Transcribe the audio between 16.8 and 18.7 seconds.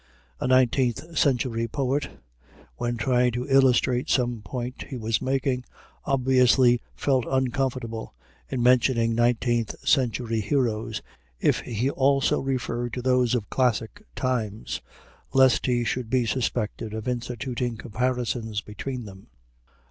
of instituting comparisons